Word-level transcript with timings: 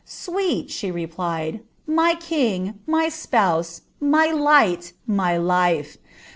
^ 0.01 0.03
Sweet," 0.09 0.71
she 0.71 0.89
replied, 0.89 1.53
^ 1.53 1.59
my 1.85 2.15
king, 2.15 2.73
my 2.87 3.07
spouse, 3.07 3.81
my 3.99 4.31
light, 4.31 4.93
my 5.05 5.37
life! 5.37 5.99